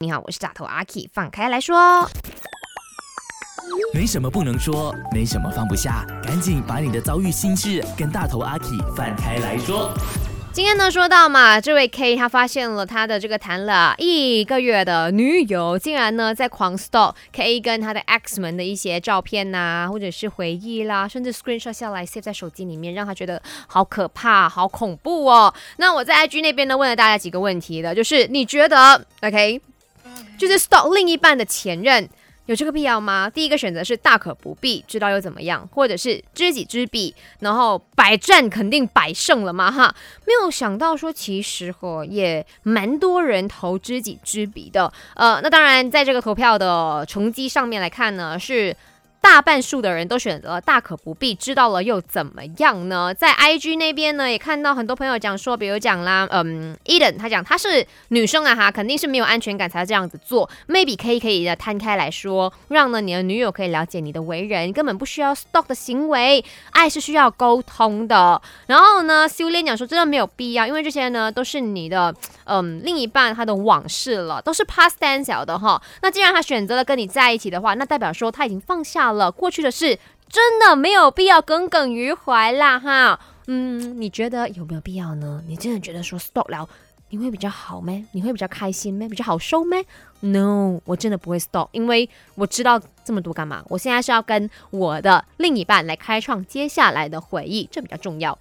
[0.00, 2.08] 你好，我是大头阿 K，放开来说。
[3.92, 8.66] 没什么不能说，没什么放不下，赶紧把你的遭遇心事跟大头阿 K
[8.96, 9.92] 放开来说。
[10.52, 25.52] 今天呢，说到嘛，这位 K 他发现了他的这个谈了一个月的女友，竟然呢在狂 stalk K 跟他的 X 们的一些照片呐，或者是回忆啦，甚至 screenshot 下来 save 在手机里面，让他觉得好可怕、好恐怖哦。
[25.78, 29.60] 那我在 IG 那边呢问了大家几个问题的，就是你觉得 OK，
[30.38, 32.08] 就是 stop 另一半的前任。
[32.46, 33.28] 有这个必要吗？
[33.28, 35.68] 第一个选择是大可不必，知道又怎么样？
[35.70, 39.70] 或者是知己知彼，然后百战肯定百胜了嘛？
[39.70, 39.94] 哈，
[40.26, 44.90] 没有想到说其实哦也蛮多人投知己知彼的。
[45.14, 48.74] 呃，那当然在这个投票的成绩上面来看呢，是。
[49.20, 53.12] 大半数的人都选择大可不必，知道了又怎么样呢？
[53.12, 60.48] 在 IG 那边呢，也看到很多朋友讲说，比如讲啦，嗯，Eden 他讲他是女生啊哈，肯定是没有安全感才这样子做。
[60.66, 68.40] Maybe 可以可以的摊开来说，让呢你的女友可以了解你的为人，根本不需要 stalk 的行为，爱是需要沟通的。
[68.66, 75.80] 然后呢，修炼讲说真的没有必要，因为这些呢都是你的嗯另一半他的往事了，都是 past tense 的哈。
[76.00, 79.17] 那既然他选择了跟你在一起的话，那代表说他已经放下了。
[79.18, 83.20] 了过去的事，真的没有必要耿耿于怀啦哈。
[83.46, 85.42] 嗯，你觉得有没有必要呢？
[85.46, 86.68] 你真的觉得说 stop 了，
[87.10, 87.92] 你会比较好吗？
[88.12, 89.06] 你会比较开心吗？
[89.08, 89.76] 比较好受吗
[90.20, 93.64] ？No，我真的不会 stop，因为我知道这么多干嘛？
[93.68, 98.38] 我现在是要跟我的另一半来开创接下来的回忆，这比较重要。